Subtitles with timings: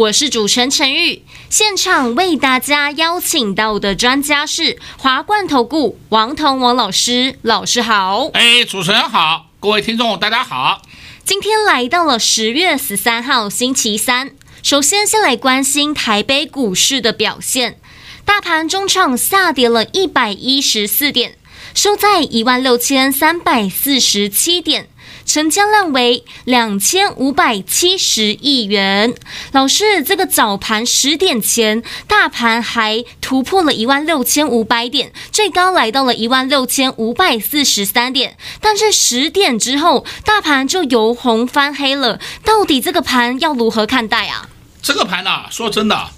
[0.00, 1.22] 我是主持人陈玉。
[1.50, 8.30] 现场为大家邀请到的专家是华冠投顾王彤王老师，老师好。
[8.32, 10.80] 哎，主持人好，各位听众大家好。
[11.22, 14.30] 今天来到了十月十三号星期三，
[14.62, 17.78] 首先先来关心台北股市的表现，
[18.24, 21.36] 大盘中场下跌了一百一十四点，
[21.74, 24.88] 收在一万六千三百四十七点。
[25.26, 29.14] 成交量为两千五百七十亿元。
[29.52, 38.36] 老师，这个早盘十点前，大盘还突破了一万六千五百点，最高来到了一万六千五百四十三点。
[38.60, 42.18] 但是十点之后，大盘就由红翻黑了。
[42.42, 44.48] 到底这个盘要如何看待啊？
[44.82, 46.10] 这个盘呢、说真的，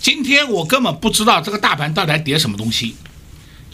[0.00, 2.94] 今天我根本不知道这个大盘到底在跌什么东西。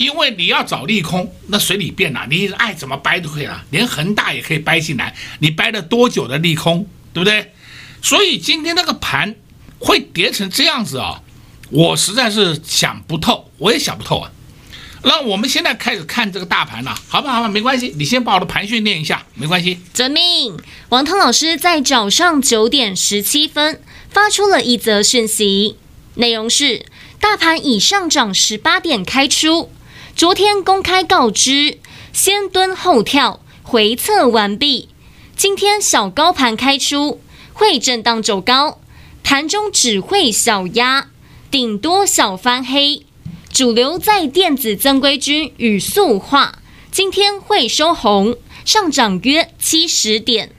[0.00, 7.52] 因为你要找利空，那随你便啦，你爱怎么掰都可以了，连恒大也可以掰进来，你掰了多久的利空，对不对？
[8.00, 9.34] 所以今天那个盘
[9.78, 11.20] 会跌成这样子啊，
[11.68, 14.32] 我实在是想不透，我也想不透啊。
[15.02, 19.78] 那我们现在开始看这个大盘了，好吧，好吧，没关系，你先把我的盘训练一下，没关系。
[19.92, 20.56] 遵命。
[20.88, 25.76] 王涛老师在早上九点十七分发出了一则讯息，
[26.14, 26.86] 内容是：
[27.20, 29.70] 大盘已上涨十八点开出。
[30.20, 31.78] 昨天公开告知，
[32.12, 34.90] 先蹲后跳，回测完毕。
[35.34, 37.22] 今天小高盘开出，
[37.54, 38.82] 会震荡走高，
[39.24, 41.08] 盘中只会小压，
[41.50, 43.06] 顶多小翻黑。
[43.50, 46.58] 主流在电子正规军与塑化，
[46.90, 48.36] 今天会收红，
[48.66, 50.52] 上涨约七十点。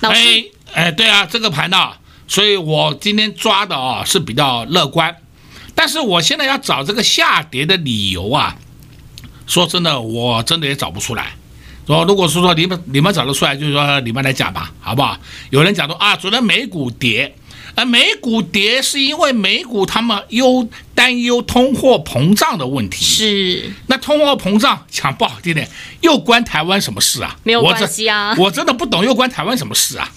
[0.00, 1.98] 老师，哎，哎，对啊，这个盘呢、啊，
[2.28, 5.16] 所以我今天抓的啊是比较乐观，
[5.74, 8.58] 但是我现在要找这个下跌的理由啊。
[9.52, 11.34] 说真的，我真的也找不出来。
[11.86, 15.18] 说如果是说你们你们找得出来，就是说你们来讲吧，好不好？
[15.50, 17.34] 有人讲说啊，昨天美股跌，
[17.74, 23.04] 而，美股跌是因为美股他们忧担忧通货膨胀的问题。
[23.04, 23.70] 是。
[23.88, 25.68] 那通货膨胀讲不好听点，
[26.00, 27.36] 又关台湾什么事啊？
[27.42, 28.34] 没有关系啊。
[28.38, 30.10] 我真的不懂又关台湾什么事啊？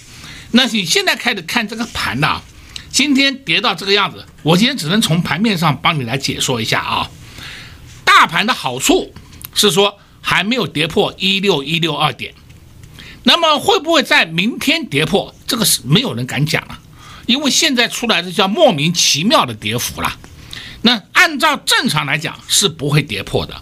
[0.52, 2.42] 那你现在开始看这个盘呐，
[2.90, 7.12] 今天跌到这个样子，我今天只能从盘面上帮你来解说一下啊。
[8.06, 9.12] 大盘的好处
[9.56, 12.36] 是说还没有跌破一六一六二点，
[13.24, 15.34] 那么会不会在明天跌破？
[15.48, 16.80] 这个是没有人敢讲了，
[17.26, 20.18] 因为现在出来的叫莫名其妙的跌幅了。
[20.82, 23.60] 那按照正常来讲是不会跌破的，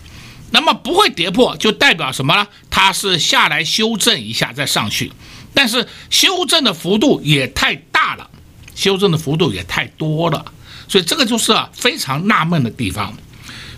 [0.51, 2.47] 那么不会跌破就代表什么呢？
[2.69, 5.11] 它是下来修正一下再上去，
[5.53, 8.29] 但是修正的幅度也太大了，
[8.75, 10.45] 修正的幅度也太多了，
[10.87, 13.15] 所以这个就是非常纳闷的地方。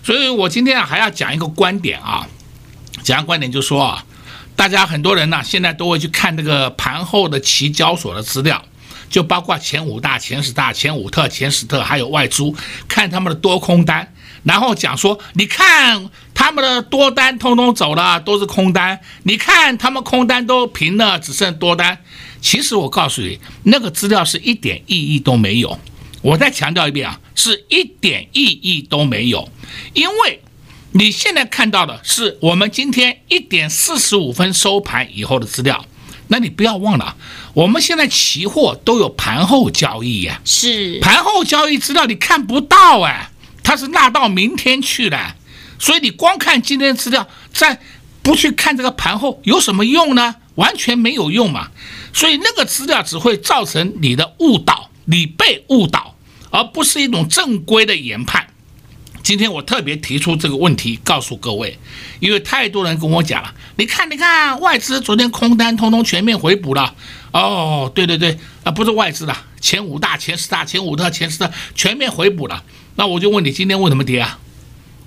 [0.06, 2.28] 所以我今天啊还要讲一个观点啊，
[3.02, 4.04] 讲观点就是说啊，
[4.54, 8.64] 大家很多人呢现在都会去看这个盘后的期交所的资料，
[9.10, 12.54] 就包括前五大、前十大、前五特、前十特，还有外租，
[12.86, 14.12] 看他们的多空单，
[14.44, 21.98] 然后讲说，你看他们的多单通通走了，都是空单，你看他们空单都平了，只剩多单。
[22.40, 25.76] 其实我告诉你，那个资料是一点意义都没有。
[26.26, 29.48] 我再强调一遍啊，是一点意义都没有，
[29.92, 30.42] 因为
[30.90, 35.86] 你现在看到的是我们今天一点四十五分收盘以后的资料，
[36.26, 37.16] 那你不要忘了，
[37.54, 43.30] 我们现在期货都有盘后交易呀，是盘后交易资料你看不到哎，
[43.62, 45.36] 它是纳到明天去了，
[45.78, 47.78] 所以你光看今天的资料，再
[48.22, 50.34] 不去看这个盘后有什么用呢？
[50.56, 51.68] 完全没有用嘛，
[52.12, 56.15] 所以那个资料只会造成你的误导，你被误导。
[56.56, 58.46] 而不是一种正规的研判。
[59.22, 61.78] 今天我特别提出这个问题，告诉各位，
[62.20, 66.94] 因为太多人跟我讲了，你看，你看，外资昨天空单通通全面回补了。
[67.32, 72.62] 哦，对对对，啊，不是外资的，前五大、前十大、前五特、前十大全面回补了。
[72.94, 74.38] 那我就问你，今天为什么跌啊？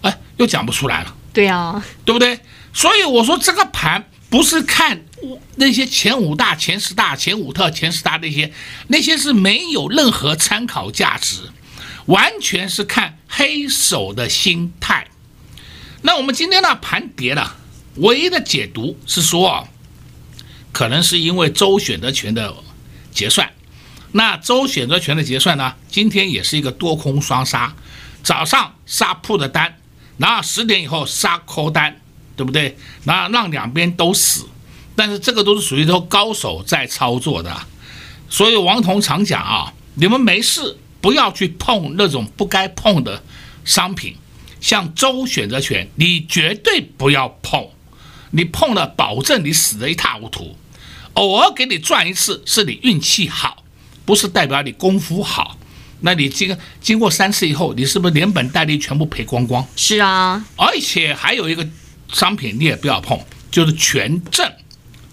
[0.02, 1.16] 哎，又讲不出来了。
[1.34, 2.40] 对啊，对不对？
[2.74, 5.02] 所以我说这个盘不是看。
[5.58, 8.54] 那些前五大、前十大、前五特、前十大那些，
[8.88, 11.50] 那些是没有任何参考价值，
[12.06, 15.10] 完全是看黑手的心态。
[16.04, 17.58] 那我们今天呢盘跌了，
[17.96, 19.68] 唯一的解读是说，
[20.72, 22.56] 可能是因为周选择权的
[23.12, 23.52] 结算，
[24.14, 27.76] 那周选择权的结算呢，今天也是一个多空双杀，
[28.24, 29.78] 早上杀铺的单，
[30.18, 32.00] 然后十点以后杀 call 单，
[32.40, 32.78] 对不对？
[33.04, 34.46] 那让两边都死，
[34.96, 37.54] 但是这个都是属于说高手在操作的，
[38.30, 43.22] 所以王彤常讲啊，你们没事不要去碰那种不该碰的
[43.66, 44.16] 商品，
[44.62, 47.68] 像周选择权，你绝对不要碰，
[48.32, 50.56] 你碰了保证你死得一塌糊涂。
[51.16, 53.64] 偶尔给你赚一次，是你运气好，
[54.06, 55.58] 不是代表你功夫好。
[56.02, 59.68] 那你经经过三次以后，你是不是连本带利全部赔光光？
[59.76, 61.68] 是啊，而且还有一个
[62.12, 63.20] 商品你也不要碰，
[63.52, 64.52] 就是权证，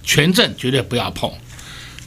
[0.02, 1.32] 权证绝对不要碰。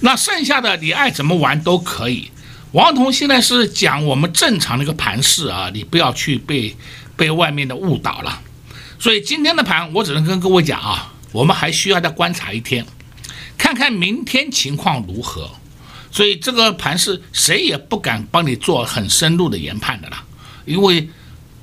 [0.01, 2.31] 那剩下的你爱怎么玩都可以。
[2.71, 6.75] 王彤现在是讲我们正常的一个盘势啊，你不要去被
[7.15, 8.41] 被外面的误导了。
[8.99, 12.85] 所以今天的盘我只能跟各位讲啊，我们还需要再观察一天。
[13.57, 15.49] 看看明天情况如何，
[16.11, 20.23] 所以这个盘是谁也不敢帮你做很深入的研判的啦，
[20.65, 21.09] 因为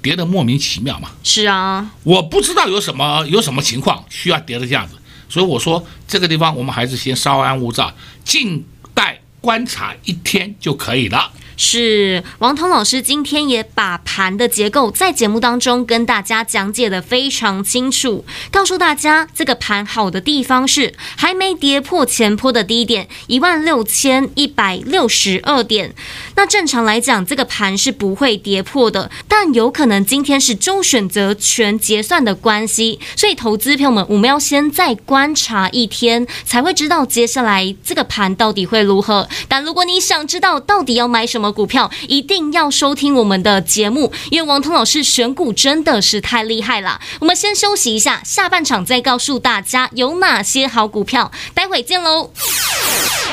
[0.03, 1.11] 跌得莫名其妙嘛。
[1.23, 4.95] 是啊，我不知道有什么有什么情况需要跌的这样子，
[5.29, 7.93] 所以我说这个地方我们还是先稍安勿躁，
[8.25, 8.65] 静
[8.95, 11.31] 待观察一天就可以了。
[11.57, 25.95] 是王彤老师今天也把盘的结构在节目当中跟大家讲解的非常清楚，告诉大家这个盘好的地方是还没跌破前坡的低点一万六千一百六十二点。
[26.35, 39.29] 那正常来讲，这个盘是不会跌破的，但有可能今天是周选择权结算的关系，所以投资朋友们，我们要先再观察一天，才会知道接下来这个盘到底会如何。
[39.49, 47.01] 但如果你想知道到底要买什么股票，一定要收听我们的节目，因为王彤老师选股真的是太厉害了。
[47.21, 52.31] 我们先休息一下，下半场再告诉大家有哪些好股票，待会见喽。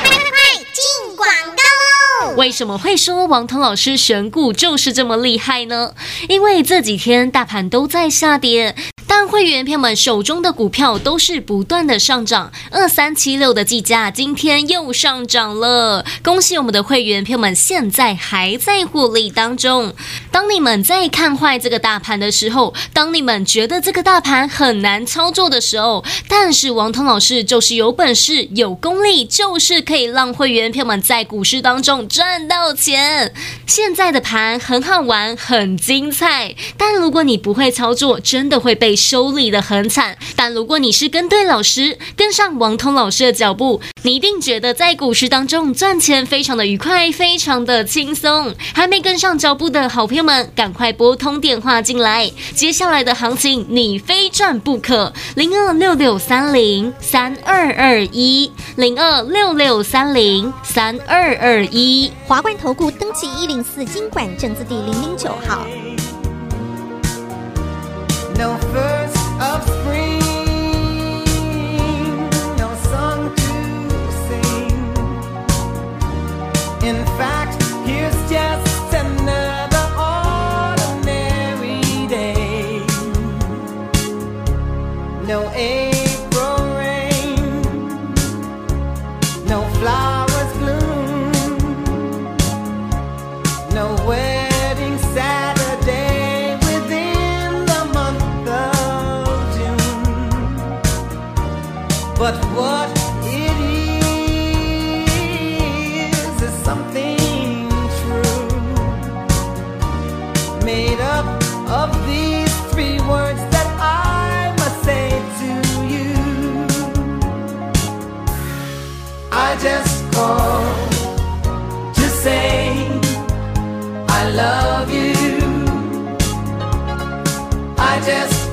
[0.02, 2.34] 快快快，进广告。
[2.36, 5.92] 为什么会说王腾老师选股就是这么厉害呢？
[6.28, 8.74] 因为这几天大盘都在下跌。
[9.34, 19.92] 会员朋友们手中的股票都是不断的上涨，二三七六的计价今天又上涨了，恭喜我们的会员朋友们，现在还在获利当中。
[20.30, 33.34] 当你们在看坏这个大盘的时候，当你们觉得这个大盘很难操作的时候，但是王彤老师就是有本事、有功力，就是可以让会员朋友们在股市当中赚到钱。
[33.66, 38.94] 现在的盘很好玩，很精彩，但如果你不会操作，真的会被。
[38.94, 48.54] 收利的很惨，但如果你是跟对老师，跟上王通老师的脚步，你一定觉得在股市当中赚钱非常的愉快，非常的轻松。
[48.74, 55.12] 还没跟上脚步的好朋友们，赶快拨通电话进来，接下来的行情你非赚不可。
[55.36, 65.66] 零二六六三零三二二一，零二六六三零三二二一，华冠投顾登记一零四经管证字第零零九号。
[68.36, 68.56] No
[76.84, 78.63] In fact, here's just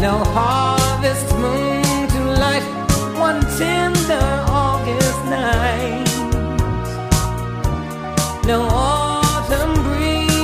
[0.00, 2.64] No harvest moon to light
[3.18, 6.08] one tender August night.
[8.46, 10.40] No autumn breeze,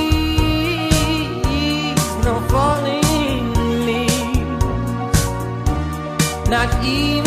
[2.23, 3.53] no falling
[3.87, 5.21] leaves,
[6.47, 7.26] not even.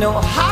[0.00, 0.49] Know how.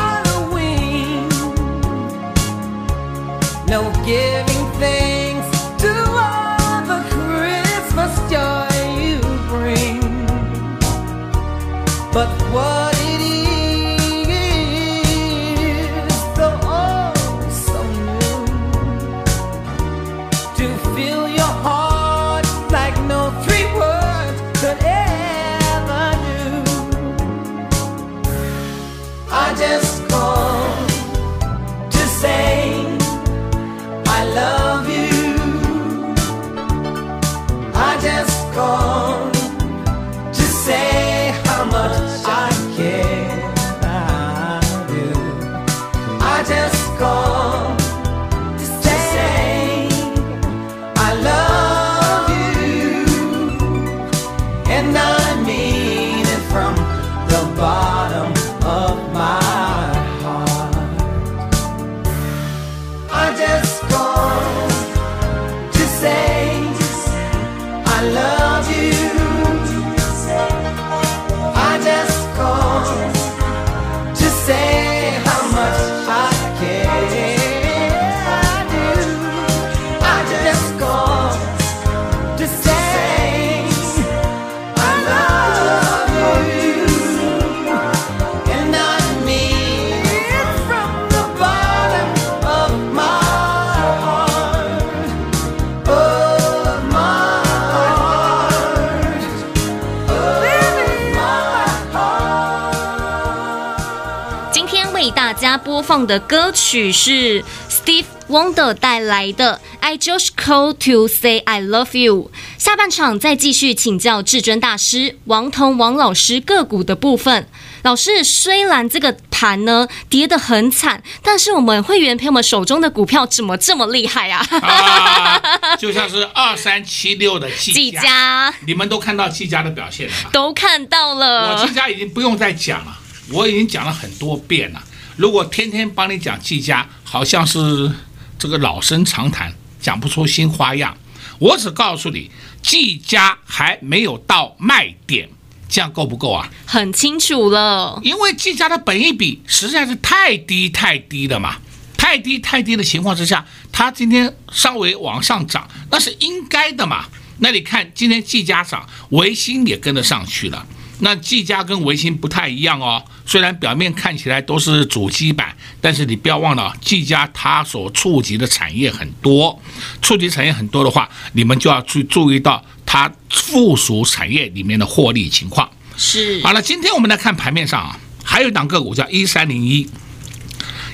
[105.79, 112.29] 播放的歌曲是 Steve Wonder 带来的《I Just Call to Say I Love You》。
[112.61, 117.47] 下半场再继续请教至尊大师王彤王老师个股的部分。
[117.83, 124.45] 老师，虽然这个盘呢跌得很惨，但是我们会员朋友们手中的股票怎么这么厉害啊？
[124.61, 125.41] 啊，
[125.77, 130.29] 就像是二三七六的技技嘉，你们都看到技嘉的表现了吧？
[130.33, 132.99] 都看到我了技，嘉已经不用再讲了，
[133.31, 134.83] 我已经讲了很多遍了。
[135.19, 137.91] 如果天天帮你讲技嘉，好像是
[138.37, 140.97] 这个老生常谈，讲不出新花样。
[141.39, 145.27] 我只告诉你，技嘉还没有到卖点，
[145.67, 146.49] 这样够不够啊？
[146.65, 147.99] 很清楚了。
[148.01, 151.57] 因为技嘉的本益比实在是太低太低了嘛，
[151.97, 157.03] 太低太低的情况之下，它今天稍微往上涨，那是应该的嘛。
[157.39, 160.65] 那你看今天技嘉涨，维新也跟得上去了。
[161.01, 169.57] 那技嘉跟微星不太一样哦，虽然表面看起来都是主机板，但是你不要忘了，技嘉它所触及的产业很多，
[170.01, 175.69] 触及产业很多的话，你们就要去注意到它附属产业里面的获利情况。
[175.95, 179.89] 是好了，今天我们来看盘面上啊，还有一档个股叫一三零一，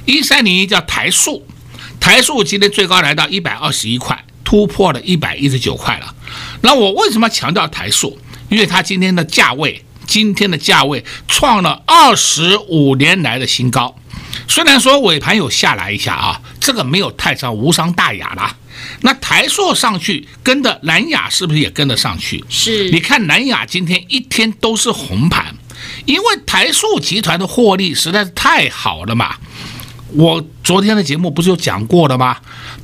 [0.05, 1.45] 一三零一叫台塑，
[1.99, 6.13] 台塑今天最高来到一百二十一块，突破了一百一十九块了。
[6.61, 8.19] 那我为什么强调台塑？
[8.49, 13.95] 因为它今天的价位，今天的价位创了二十五年来的新高。
[14.47, 18.55] 虽然说尾盘有下来一下啊，这个没有太伤，无伤大雅啦。
[19.01, 22.43] 那台塑上去，跟着南亚是不是也跟得上去？
[22.49, 25.55] 是，你看南亚今天一天都是红盘，
[26.05, 29.35] 因为台塑集团的获利实在是太好了嘛。
[30.09, 32.37] 我昨天的节目不是有讲过了吗？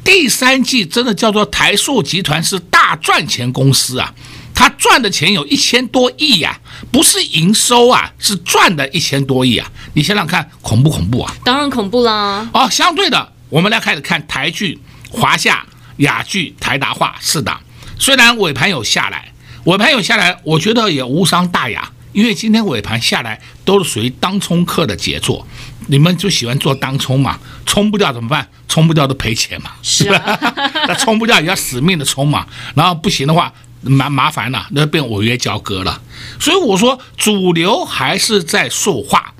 [0.03, 4.13] 第三季真的叫做台塑集团是大赚钱公司啊，
[4.55, 6.59] 他赚的钱有一千多亿呀、啊，
[6.91, 9.71] 不是营收啊，是赚的一千多亿啊。
[9.93, 11.33] 你想想看，恐不恐怖啊？
[11.45, 12.49] 当然恐怖啦。
[12.53, 14.79] 哦，相对的，我们来开始看台剧、
[15.09, 15.65] 华夏、
[15.97, 17.59] 雅剧、台达化四档，
[17.97, 19.31] 虽然尾盘有下来，
[19.65, 25.47] 尾盘有下来，我觉得也无伤大雅，因为今天尾盘下来都是属于当冲客的杰作，
[25.87, 28.47] 你们就喜欢做当冲嘛，冲不掉怎么办？
[28.67, 30.39] 冲不掉都赔钱嘛，是啊，
[30.87, 36.01] 那冲不掉也要死命的冲嘛，然后不行的话麻麻烦了，那变违约交割了，
[36.39, 39.33] 所以我说主流还是在塑化，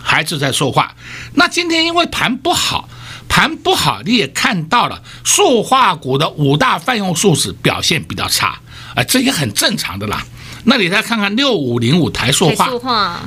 [0.00, 0.94] 还是在塑化。
[1.34, 2.88] 那今天因为盘不好。
[3.28, 8.60] 盘不好，你也看到了，塑化股的五大泛用树脂表现比较差，
[8.94, 10.22] 啊、这也很正常的啦。
[10.64, 12.66] 那你再看看六五零五台塑化，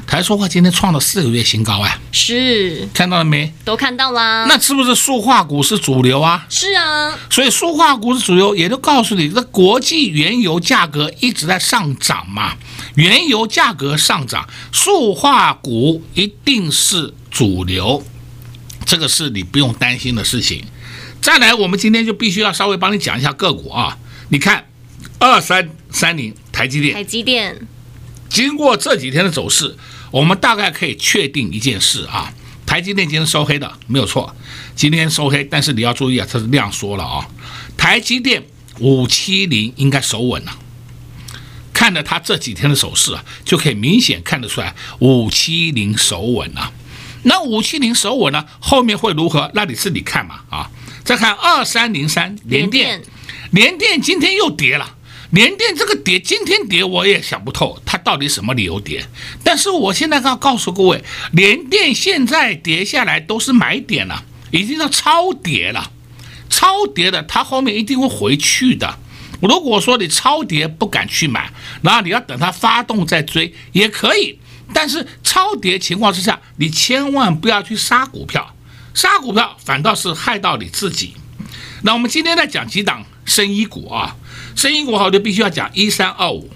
[0.07, 3.51] 台塑化，化今天创了四个月新高哎，是看到了没？
[3.63, 4.45] 都看到啦。
[4.47, 6.45] 那是不是塑化股是主流啊？
[6.49, 12.53] 是啊，所以塑化股是主流，也就告诉你，这国际原油价格一直在上涨嘛，
[12.95, 18.03] 原油价格上涨，塑化股一定是主流。
[18.85, 20.63] 这个是你不用担心的事情。
[21.19, 23.97] 再来，我们今天就必须要稍微帮你讲一下个股啊。
[24.29, 24.65] 你看，
[25.17, 27.67] 二三三零台积电，台积电
[28.29, 29.75] 经过这几天的走势，
[30.09, 32.33] 我们大概可以确定一件事啊，
[32.65, 34.33] 台积电今天收黑的没有错，
[34.73, 37.27] 今天收黑，但是你要注意啊，它是量缩了啊，
[37.75, 38.41] 台积电
[38.79, 40.57] 五七零应该守稳了。
[41.73, 46.71] 看了它这几天的走势啊，就可以明显看得出来五七零守稳了。
[47.23, 49.51] 那五七零守稳呢，后面会如何？
[49.53, 50.71] 那你自己看嘛啊。
[51.03, 53.03] 再看二三零三联电，
[53.51, 54.95] 联电今天又跌了。
[55.31, 59.05] 连电这个跌，今天跌我也想不透，它到底什么理由跌？
[59.43, 65.91] 但是我现在要告诉各位，连电现在跌下来都是买点了，已经要超跌了，
[66.49, 68.99] 超跌的它后面一定会回去的。
[69.41, 71.51] 如果说你超跌不敢去买，
[71.81, 74.39] 然后你要等它发动再追也可以，
[74.73, 78.55] 但是超跌情况之下，你千万不要去杀股票，
[78.93, 81.15] 杀股票反倒是害到你自己。
[81.81, 84.15] 那我们今天再讲几档生医股啊。
[84.55, 86.49] 生意股好，就必须要讲一三二五，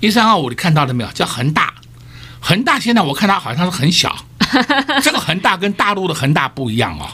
[0.00, 1.10] 一三二五，你看到了没有？
[1.10, 1.74] 叫恒大，
[2.40, 4.16] 恒大现在我看它好像是很小，
[5.02, 7.06] 这个恒大跟大陆的恒大不一样哦，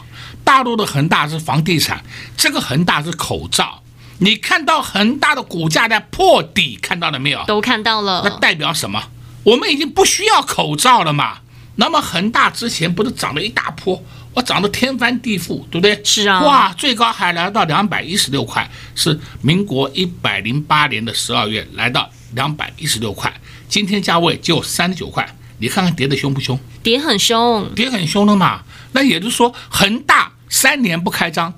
[0.43, 2.03] 大陆的恒大是房地产，
[2.37, 3.81] 这个恒大是口罩。
[4.19, 7.43] 你看到恒大的股价在破底，看到了没有？
[7.45, 8.21] 都看到了。
[8.23, 9.01] 那代表什么？
[9.43, 11.37] 我们已经不需要口罩了嘛？
[11.77, 14.03] 那么恒大之前不是涨了一大波？
[14.33, 15.99] 我涨得天翻地覆，对不对？
[16.03, 23.33] 是啊，哇，最高还来到两百一十六块，是民国一百零八年的十二月来到两百一十六块，
[23.67, 26.57] 今天价位就三十九块，你看看跌的凶不凶？
[26.83, 28.63] 跌很凶，跌很凶的嘛。
[28.91, 31.53] 那也就是说，恒大三年不开张，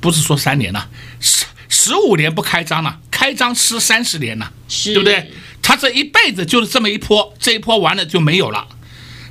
[0.00, 0.88] 不是说三年了，
[1.20, 5.32] 十十五年不开张了，开张吃三十年了，是，对不对？
[5.60, 8.66] 他这一辈子就是这么一波，这一波完了就没有了。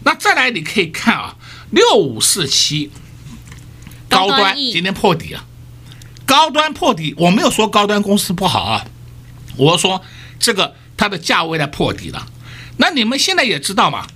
[0.04, 1.34] 那再来，你可以看啊。
[1.70, 2.92] 六五四七，
[4.08, 5.46] 高端今天破底了，
[6.26, 8.86] 高端破底，我没有说高端公司不好啊，
[9.58, 10.02] 我说
[10.40, 12.28] 这个它的价位在破底了。
[12.78, 14.08] 那你们现在也知道嘛，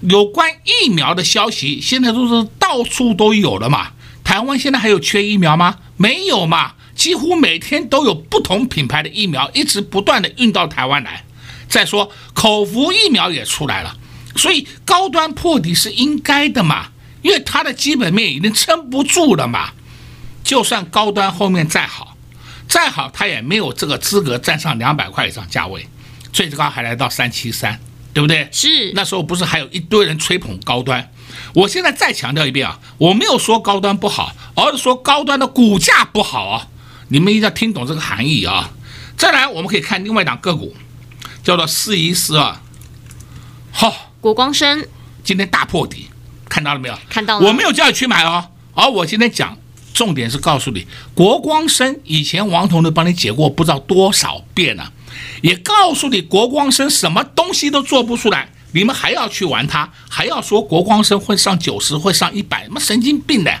[0.00, 3.92] 有关疫苗的消息现在都是到处都有了嘛。
[4.22, 5.78] 台湾现在还有缺疫苗吗？
[5.96, 11.24] 没有嘛，几乎每天都有不同品牌的疫苗一直不断的运到台湾来。
[11.68, 13.96] 再说口服疫苗也出来了，
[14.36, 16.88] 所以高端破底是应该的嘛。
[17.22, 19.70] 因为它的基本面已经撑不住了嘛，
[20.42, 22.16] 就算高端后面再好，
[22.66, 25.88] 再好它也没有这个资格站上两百块以上价位，
[26.32, 27.78] 最高还来到三七三，
[28.12, 28.48] 对不对？
[28.50, 28.90] 是。
[28.96, 31.12] 那时候不是还有一堆人吹捧高端？
[31.54, 36.66] 我现在再强调一遍啊，我没有说高端不好，而是说高端的股价不好啊，
[37.06, 38.72] 你们一定要听懂这个含义啊。
[39.16, 40.74] 再来，我们可以看另外一档个股，
[41.44, 42.56] 叫做四一四二，
[43.70, 44.86] 好，国光生
[45.24, 46.06] 今天大破底。
[46.48, 46.96] 看到了没有？
[47.10, 47.48] 看到了。
[47.48, 49.58] 我没有叫你去买哦，而我今天讲
[49.92, 54.92] 重点是告诉你，国光生以前王彤都帮你解过不知道多少遍了，
[55.40, 63.52] 也告诉你国光生什么东西都做不出来，你们还要去玩它，还要说国光生会上九十，会上一百，什么神经病的？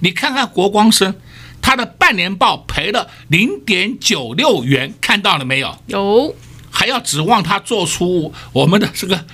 [0.00, 1.14] 你看看国光生，
[1.60, 5.76] 它的半年报赔了零点九六元，看到了没有？
[5.88, 6.34] 有。
[6.70, 9.26] 还要指望它做出我们的这个。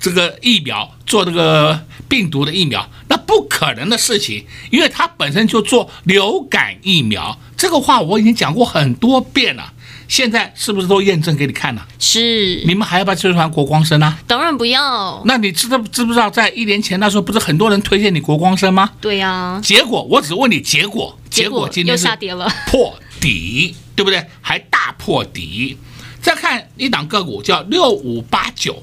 [0.00, 7.38] 这个疫苗做这个病毒的疫苗，那不可能的事情，因为它本身就做流感疫苗。
[7.56, 9.74] 这个话我已经讲过很多遍了，
[10.08, 11.86] 现在是不是都验证给你看了？
[11.98, 12.62] 是。
[12.64, 14.18] 你们还要不要追传国光生啊？
[14.26, 15.22] 当然不要。
[15.26, 18.90] 那你知道知不知道，在一年前那时候，不是很多人推荐你国光生吗？
[19.02, 19.60] 对呀、啊。
[19.62, 24.24] 结果我只问你结果，结果今天下跌了，破底，对不对？
[24.40, 25.76] 还大破底。
[26.22, 28.82] 再看一档个股叫六五八九。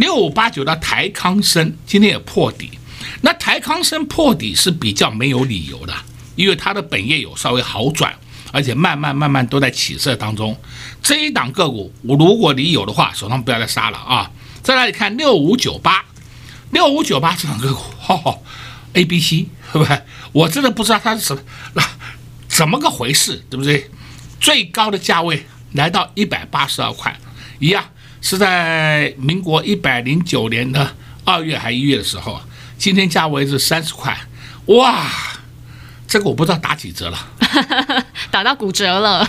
[0.00, 2.70] 六五八九的台康生今天也破底，
[3.20, 5.94] 那台康生破底是比较没有理由的，
[6.36, 8.18] 因为它的本业有稍微好转，
[8.50, 10.58] 而且慢慢慢慢都在起色当中。
[11.02, 14.30] 这一档个股，我如果你有的话，手上不要再杀了啊！
[14.62, 16.02] 再来看六五九八，
[16.70, 18.38] 六五九八这档个股，哈哈
[18.94, 20.00] ，A B C，对不对？
[20.32, 21.42] 我真的不知道它是什么，
[21.74, 21.82] 那
[22.48, 23.90] 怎么个回事，对不对？
[24.40, 27.14] 最高的价位来到一百八十二块，
[27.58, 27.84] 一样。
[28.20, 32.40] 是在民国一百零九年的二月还一月的时候，
[32.78, 34.16] 今天价位是三十块，
[34.66, 35.06] 哇，
[36.06, 37.28] 这个我不知道打几折了，
[38.30, 39.28] 打到骨折了，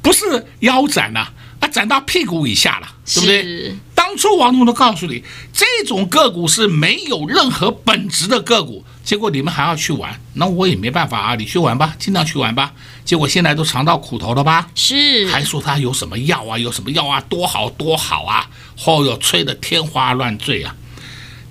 [0.00, 3.76] 不是腰斩了，啊，斩到屁股以下了，对不对？
[3.94, 8.84] 当初王总都告诉你，这种个股是没有任何本质的个股。
[9.04, 11.34] 结果你们还要去玩，那我也没办法啊！
[11.34, 12.72] 你去玩吧，尽量去玩吧。
[13.04, 14.70] 结果现在都尝到苦头了吧？
[14.74, 18.48] 是，还说他有什么药啊，有什么药啊，多好多好啊！
[18.78, 20.74] 后、哦、又吹得天花乱坠啊！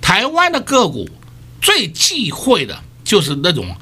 [0.02, 1.08] 台湾的个股
[1.62, 3.76] 最忌讳的就是那种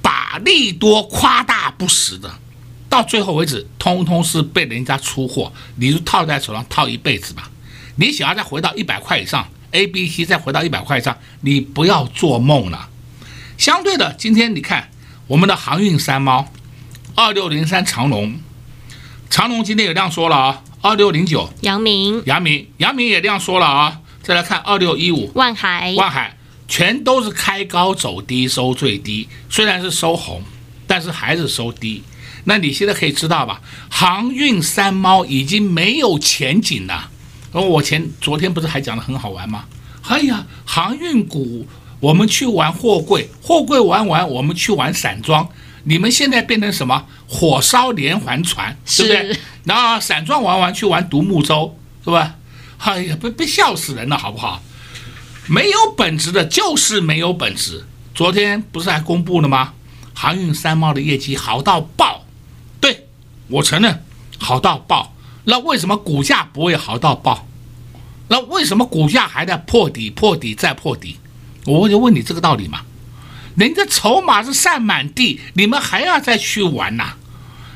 [0.00, 2.30] 把利多夸大不实的，
[2.88, 7.50] 到最后为止，通通是被人家出货，你就套在手上套一辈子吧。
[7.96, 12.88] 你想要再回到一百块以上，A、B、C 再回到一百块以上，你不要做梦了。
[13.56, 14.90] 相对的，今天你看
[15.26, 16.50] 我们的航运三猫，
[17.14, 18.40] 二六零三长隆，
[19.28, 24.00] 长隆今天也这样说了啊，二六零九阳明、阳明，阳明也这样说了啊。
[24.22, 26.36] 再来看二六一五万海，万海
[26.68, 30.42] 全都是开高走低收最低，虽然是收红，
[30.86, 32.02] 但是还是收低。
[32.44, 33.60] 那你现在可以知道吧？
[33.90, 37.10] 航运三猫已经没有前景了。
[37.52, 39.64] 而我前昨天不是还讲的很好玩吗？
[40.08, 41.66] 哎呀，航运股
[42.00, 45.48] 我们去玩货柜，货柜玩完我们去玩散装，
[45.84, 47.06] 你们现在变成什么？
[47.28, 49.38] 火烧连环船，对不对？
[49.64, 52.36] 然后散装玩完去玩独木舟，是吧？
[52.78, 54.62] 哎呀，被被笑死人了，好不好？
[55.46, 57.84] 没有本质的，就是没有本质。
[58.14, 59.74] 昨天不是还公布了吗？
[60.14, 62.24] 航运三猫的业绩好到爆，
[62.80, 63.06] 对，
[63.48, 64.04] 我承认
[64.38, 65.14] 好到爆。
[65.50, 67.46] 那为什么股价不会好到爆？
[68.28, 71.18] 那为什么股价还在破底、破底再破底？
[71.66, 72.82] 我就问你这个道理嘛。
[73.56, 77.14] 人家筹码是散满地，你们还要再去玩呐？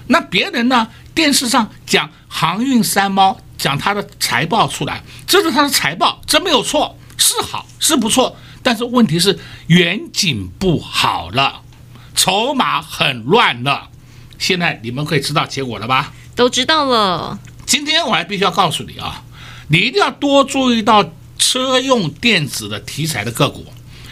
[0.07, 0.89] 那别人呢？
[1.15, 3.39] 电视上讲航运三猫。
[3.57, 11.63] 讲他的财报出来，这是他的财报，这没有错，是好是不错，但是问题是远景不好了，
[12.15, 13.89] 筹码很乱了。
[14.39, 16.13] 现在你们可以知道结果了吧？
[16.35, 17.39] 都知道了。
[17.75, 19.25] 今天我还必须要告诉你啊，
[19.67, 23.67] 你一定要多注意到车用电子的题材的个股，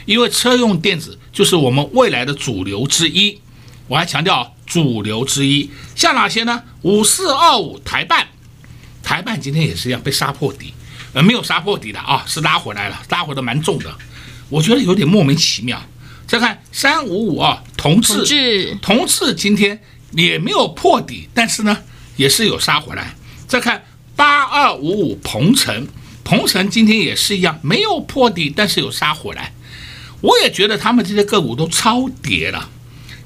[0.05, 3.39] 因为车用电子就是我们未来的主流之一。
[3.87, 6.65] 我还强调主流之一，像哪些呢？
[6.81, 8.27] 五四二五台办。
[9.01, 10.75] 台办今天也是一样被杀破底，
[11.13, 13.97] 呃，没有杀破底的啊，是拉回来了，拉回的蛮重的，
[14.49, 15.81] 我觉得有点莫名其妙。
[16.27, 21.79] 再看三五五二同致，同致今天也没有破底，但是呢
[22.17, 23.15] 也是有杀回来。
[23.53, 23.85] 再看
[24.17, 25.87] 八二五五鹏程，
[26.25, 29.53] 鹏程今天也是一样没有破底，但是有杀回来。
[30.23, 32.71] 我也觉得他们这些个股都超跌了，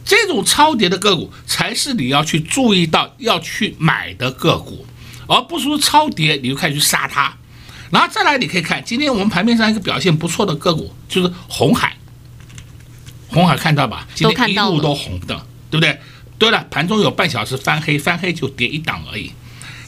[0.04, 4.84] 这种超跌的个股才是你要去注意到要去买的个股。
[5.28, 7.32] 而不是说超跌，你就开始去杀它，
[7.92, 11.96] 然后再来，你可以看今天我们盘面上一个表现不错的个股，就是红海。
[13.28, 14.04] 红海看到吧？
[14.12, 16.00] 今天一路都红的，对不对？
[16.36, 19.30] 对了，盘中有半小时翻黑，翻黑就跌一档而已。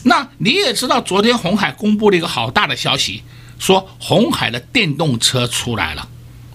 [0.05, 3.23] 那你也知道，昨天红海公布了一个好大的消息，
[3.59, 6.09] 说红海的电动车出来了，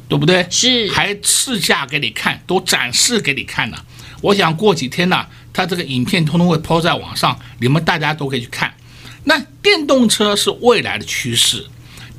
[0.08, 0.46] 对不对？
[0.50, 3.86] 是，还试驾给你看，都展示给你看了。
[4.22, 5.26] 我想过几天呢。
[5.56, 8.74] 它这个影片通通会抛在网上，你们大家都可以去看。
[9.26, 11.68] 那电动车是未来的趋势，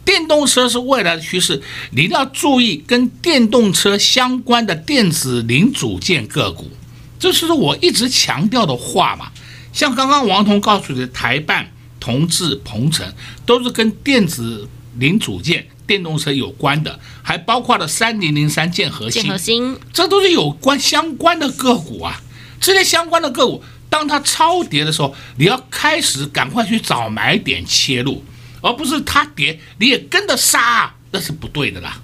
[0.04, 1.60] 电动车是未来的趋势，
[1.90, 6.70] 你一定要注意跟电动车相关的电子零组件个股，
[7.18, 9.32] 这是我一直强调的话嘛。
[9.74, 13.12] 像刚刚王彤告诉你的台办、同志、鹏程，
[13.44, 22.22] 都是跟电子零组件、电动车有关的，还包括了三零零三健和兴，健和兴，这都是有关相关的个股啊。
[22.60, 28.24] 这些相关的个股，当它超跌的时候，你要开始赶快去找买点切入，
[28.62, 32.00] 而不是它跌你也跟着杀，那是不对的啦。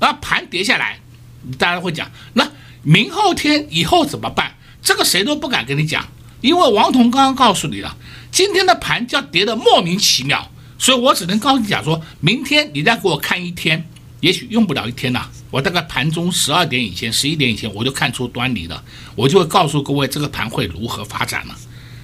[0.00, 0.98] 那盘跌下来，
[1.58, 2.50] 大家会讲，那
[2.82, 4.54] 明后天以后怎么办？
[4.82, 6.06] 这个谁都不敢跟你讲，
[6.44, 7.96] 因为王彤刚刚告诉你了，
[8.30, 13.82] 今天的盘叫跌得莫名其妙，所以我只能告诉你讲，说明天你再给我看一天。
[14.20, 18.84] 也许用不了一天呐，我大概盘中十二点以前、十一点以前，我就看出端倪了，
[19.16, 21.56] 我就会告诉各位这个盘会如何发展了。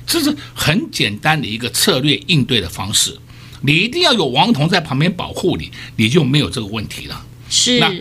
[0.07, 3.19] 这是很简单的一个策略应对的方式，
[3.61, 7.27] 你一定要有王彤在旁边保护你，你就没有这个问题了。
[7.51, 7.93] 是，那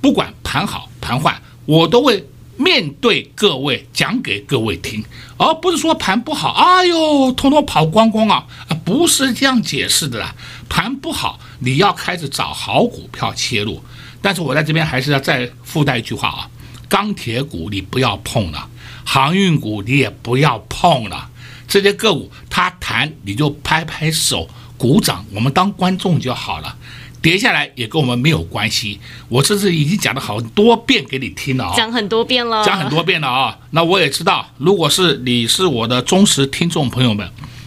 [0.00, 2.24] 不管盘好盘坏，我都会
[2.56, 5.04] 面对各位讲给各位听，
[5.36, 8.46] 而不是说盘不好，哎呦，通通跑光光啊，
[8.84, 10.34] 不是这样解释的啦，
[10.68, 11.38] 盘不好。
[11.60, 13.82] 你要开始找好股票切入，
[14.20, 16.50] 但是我在这边还是要再附带一句话啊，
[16.88, 18.68] 钢铁股你不要碰了，
[19.04, 21.30] 航运股你也不要碰了，
[21.66, 26.76] 这些个股它弹你就拍拍手鼓掌，我们当观众就好了，
[27.24, 29.00] 跌下来也跟我们没有关系。
[29.30, 33.58] 我这是已经讲了好多遍给你听了啊，讲很多遍了，讲很多遍了啊。
[33.70, 37.26] 那我也知道，如果是你是我的忠实听众朋友们，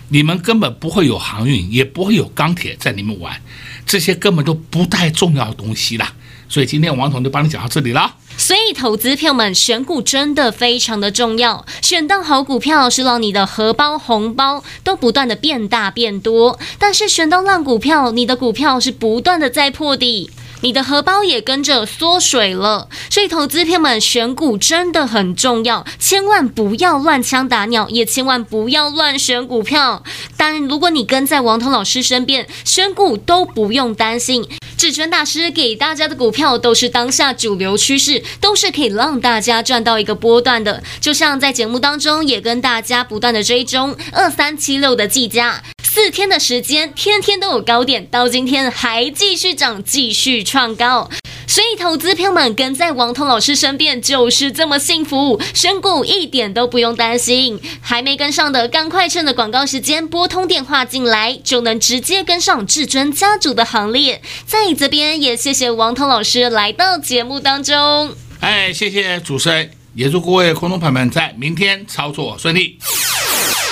[0.10, 3.42] 你们根本不会有航运，也不会有钢铁在里面玩。
[3.84, 6.14] 这些根本都不太重要的东西啦，
[6.48, 8.14] 所以今天王总就帮你讲到这里了。
[8.38, 16.60] 所以，投资票们选股真的非常的重要，选到好股票是让你的荷包红包都不断的变大变多。
[16.78, 20.30] 但是选到烂股票，你的股票是不断的在破底。
[20.62, 22.90] 你的荷包也跟着缩水了。
[23.12, 30.04] 所以，投资朋友们选股真的很重要，千万不要乱枪打鸟，也千万不要乱选股票。
[30.36, 34.48] 当然，如果你跟在王彤老师身边，选股都不用担心。
[34.78, 40.84] 至尊大师给大家的股票都是当下主流趋势，都是可以让大家赚到一个波段的。
[41.02, 45.64] 就像在节目当中也跟大家不断的追踪二三七六的计价。
[45.84, 51.10] 四天的时间，天天都有高点，到今天还继续涨，继续创高。
[51.48, 57.60] 所以，投资朋友们跟在王彤老师身边就是这么幸福，选股一点都不用担心。
[57.82, 64.22] 还没跟上的，赶快趁着广告时间拨通电话进来，就能直接跟上至尊家族的行列。
[64.46, 68.14] 在这边也谢谢王彤老师来到节目当中。
[68.42, 72.78] 哎，谢谢主持人，也祝各位空中朋友们在明天操作顺利。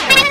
[0.07, 0.25] 快快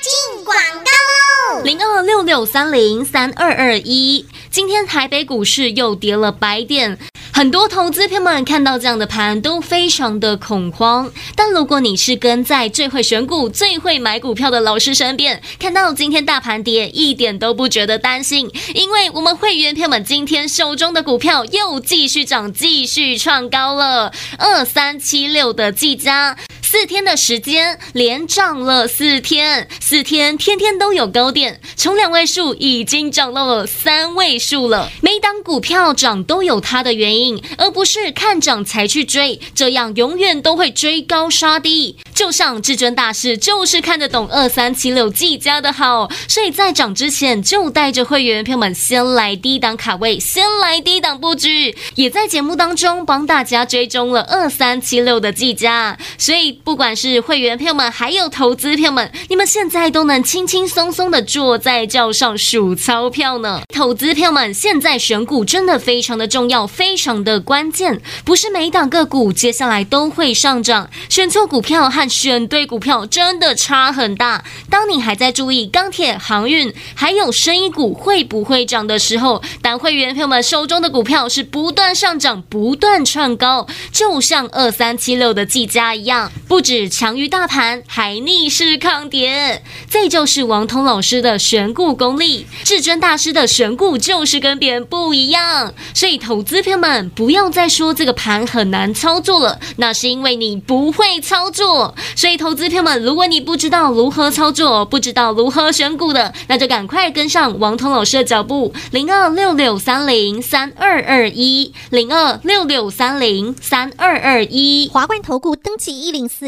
[0.00, 6.98] 进广告喽零二六六三零三二二一，今天台北股市又跌了百点，
[7.32, 11.10] 很多投资朋友们看到这样的盘都非常的恐慌。
[11.36, 26.36] 但如果你是跟在最会选股、最会买股票的老师身边，看到今天大盘跌，一点都不觉得担心，因为我们会员朋友们今天手中的股票又继续涨，继续创高了，二三七六的技嘉。
[26.70, 34.92] 四天的时间，连涨了四天，四天天天都有高点，从两位数已经涨到了三位数了。
[35.00, 41.96] 每档股票涨都有它的原因，而不是看涨才去追，这样永远都会追高杀低。
[42.14, 56.57] 就像至尊大师就是看得懂二三七六技嘉的好，所以在涨之前就带着会员朋友们先来低档卡位，先来低档布局，也在节目当中帮大家追踪了二三七六的技嘉，所以。
[56.68, 63.62] 不管是会员朋友们，还有投资朋友们，你们现在都能轻轻松松的坐在轿上数钞票呢。
[63.74, 68.02] 投资朋友们，现在选股真的非常的重要，非常的关键。
[68.22, 74.44] 不是每一档个股接下来都会上涨，选错股票和选对股票真的差很大。
[74.68, 86.30] 当你还在注意钢铁、航运还有生意股会不会涨的时候，当会员朋友们手中的股票是不断上涨、不断创高，就像二三七六的技嘉一样。
[86.46, 92.48] 不不止强于大盘，还逆势抗跌，这就是王通老师的选股功力。
[92.64, 101.94] 至尊大师的选股就是跟别人不一样，所以投资朋友们不要再说这个盘很难操作了，那是因为你不会操作。
[102.16, 116.47] 所以投资朋友们，如果你不知道如何操作，不知道如何选股的，那就赶快跟上王通老师的脚步，零二六六三零三二二一，零二六六三零三二二一，华冠投顾登记一零四。